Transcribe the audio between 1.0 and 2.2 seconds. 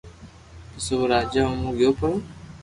او راجا اووہ گيو پرو